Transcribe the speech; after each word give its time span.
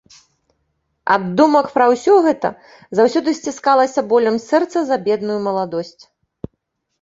Ад 1.15 1.25
думак 1.41 1.67
пра 1.75 1.85
ўсё 1.93 2.15
гэта 2.27 2.49
заўсёды 3.01 3.29
сціскалася 3.41 4.05
болем 4.15 4.35
сэрца 4.47 4.77
за 4.89 4.97
бедную 5.11 5.39
маладосць. 5.51 6.01